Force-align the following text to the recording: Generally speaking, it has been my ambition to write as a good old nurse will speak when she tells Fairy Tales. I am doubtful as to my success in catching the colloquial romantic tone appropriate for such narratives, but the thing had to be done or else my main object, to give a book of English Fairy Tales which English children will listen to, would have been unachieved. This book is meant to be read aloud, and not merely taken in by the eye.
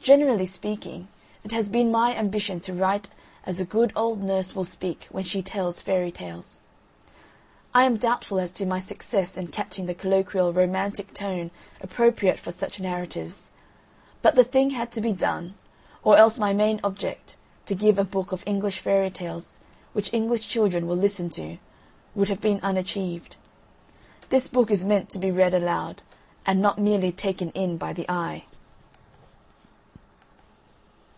Generally 0.00 0.46
speaking, 0.46 1.08
it 1.44 1.52
has 1.52 1.68
been 1.68 1.90
my 1.90 2.16
ambition 2.16 2.60
to 2.60 2.72
write 2.72 3.10
as 3.44 3.60
a 3.60 3.66
good 3.66 3.92
old 3.94 4.22
nurse 4.22 4.56
will 4.56 4.64
speak 4.64 5.06
when 5.10 5.24
she 5.24 5.42
tells 5.42 5.82
Fairy 5.82 6.10
Tales. 6.10 6.62
I 7.74 7.82
am 7.84 7.98
doubtful 7.98 8.40
as 8.40 8.50
to 8.52 8.64
my 8.64 8.78
success 8.78 9.36
in 9.36 9.48
catching 9.48 9.84
the 9.84 9.92
colloquial 9.94 10.50
romantic 10.54 11.12
tone 11.12 11.50
appropriate 11.82 12.38
for 12.38 12.50
such 12.50 12.80
narratives, 12.80 13.50
but 14.22 14.34
the 14.34 14.44
thing 14.44 14.70
had 14.70 14.90
to 14.92 15.02
be 15.02 15.12
done 15.12 15.56
or 16.02 16.16
else 16.16 16.38
my 16.38 16.54
main 16.54 16.80
object, 16.82 17.36
to 17.66 17.74
give 17.74 17.98
a 17.98 18.04
book 18.04 18.32
of 18.32 18.42
English 18.46 18.78
Fairy 18.78 19.10
Tales 19.10 19.58
which 19.92 20.14
English 20.14 20.48
children 20.48 20.86
will 20.86 20.96
listen 20.96 21.28
to, 21.30 21.58
would 22.14 22.30
have 22.30 22.40
been 22.40 22.60
unachieved. 22.62 23.36
This 24.30 24.48
book 24.48 24.70
is 24.70 24.86
meant 24.86 25.10
to 25.10 25.18
be 25.18 25.30
read 25.30 25.52
aloud, 25.52 26.02
and 26.46 26.62
not 26.62 26.78
merely 26.78 27.12
taken 27.12 27.50
in 27.50 27.76
by 27.76 27.92
the 27.92 28.08
eye. 28.08 28.44